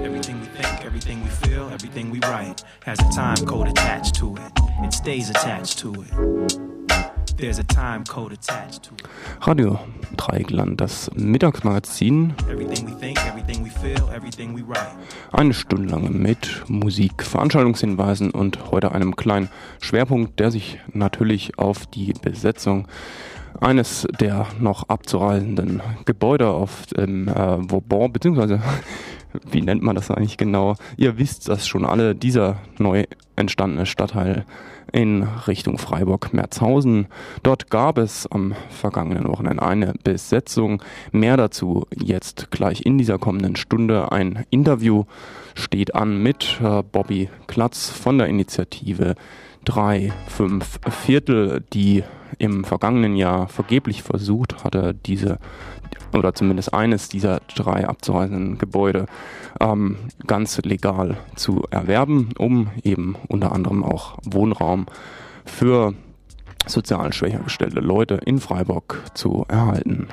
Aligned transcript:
Everything 0.00 0.40
we 0.40 0.46
think, 0.46 0.84
everything 0.84 1.22
we 1.22 1.28
feel, 1.28 1.68
everything 1.70 2.10
we 2.10 2.18
write 2.20 2.64
has 2.84 2.98
a 2.98 3.10
time 3.10 3.36
code 3.46 3.68
attached 3.68 4.14
to 4.16 4.34
it. 4.36 4.52
It 4.82 4.92
stays 4.92 5.28
attached 5.28 5.78
to 5.80 5.92
it. 5.92 7.36
There's 7.36 7.58
a 7.58 7.64
time 7.64 8.04
code 8.04 8.32
attached 8.32 8.84
to 8.84 8.94
it. 8.94 9.46
Radio 9.46 9.78
Dreieckland, 10.16 10.80
das 10.80 11.10
Mittagsmagazin. 11.14 12.34
Everything 12.50 12.86
we 12.86 12.92
think, 13.00 13.18
everything 13.26 13.62
we 13.62 13.70
feel, 13.70 14.08
everything 14.14 14.54
we 14.54 14.62
write. 14.62 14.96
Eine 15.30 15.52
Stunde 15.52 15.90
lang 15.90 16.10
mit 16.10 16.64
Musik, 16.68 17.22
Veranstaltungshinweisen 17.22 18.30
und 18.30 18.70
heute 18.70 18.92
einem 18.92 19.14
kleinen 19.14 19.50
Schwerpunkt, 19.80 20.40
der 20.40 20.50
sich 20.50 20.78
natürlich 20.92 21.58
auf 21.58 21.86
die 21.86 22.14
Besetzung 22.14 22.88
eines 23.60 24.06
der 24.18 24.46
noch 24.58 24.88
abzureisenden 24.88 25.82
Gebäude 26.04 26.48
auf 26.48 26.86
dem 26.86 27.28
äh, 27.28 27.34
Vauban, 27.34 28.12
beziehungsweise 28.12 28.60
wie 29.50 29.62
nennt 29.62 29.82
man 29.82 29.96
das 29.96 30.10
eigentlich 30.10 30.36
genau? 30.36 30.76
Ihr 30.96 31.18
wisst 31.18 31.48
das 31.48 31.66
schon 31.66 31.84
alle, 31.84 32.14
dieser 32.14 32.58
neu 32.78 33.04
entstandene 33.36 33.86
Stadtteil 33.86 34.44
in 34.92 35.22
Richtung 35.46 35.78
Freiburg-Merzhausen. 35.78 37.06
Dort 37.42 37.70
gab 37.70 37.98
es 37.98 38.30
am 38.30 38.54
vergangenen 38.70 39.26
Wochenende 39.26 39.62
eine 39.62 39.94
Besetzung. 40.04 40.82
Mehr 41.12 41.36
dazu 41.36 41.86
jetzt 41.94 42.50
gleich 42.50 42.84
in 42.84 42.98
dieser 42.98 43.18
kommenden 43.18 43.56
Stunde. 43.56 44.12
Ein 44.12 44.44
Interview 44.50 45.04
steht 45.54 45.94
an 45.94 46.22
mit 46.22 46.60
äh, 46.62 46.82
Bobby 46.82 47.28
Klatz 47.46 47.88
von 47.88 48.18
der 48.18 48.28
Initiative 48.28 49.14
3, 49.64 50.12
5 50.28 50.80
Viertel, 50.90 51.64
die 51.72 52.04
im 52.38 52.64
vergangenen 52.64 53.16
Jahr 53.16 53.48
vergeblich 53.48 54.02
versucht 54.02 54.64
hatte, 54.64 54.94
diese 54.94 55.38
oder 56.14 56.34
zumindest 56.34 56.74
eines 56.74 57.08
dieser 57.08 57.40
drei 57.54 57.86
abzureisenden 57.86 58.58
Gebäude 58.58 59.06
ähm, 59.60 59.96
ganz 60.26 60.58
legal 60.62 61.16
zu 61.36 61.64
erwerben, 61.70 62.30
um 62.38 62.70
eben 62.82 63.16
unter 63.28 63.52
anderem 63.52 63.84
auch 63.84 64.18
Wohnraum 64.24 64.86
für 65.44 65.94
sozial 66.66 67.12
schwächer 67.12 67.40
gestellte 67.40 67.80
Leute 67.80 68.14
in 68.24 68.38
Freiburg 68.38 69.02
zu 69.14 69.44
erhalten. 69.48 70.08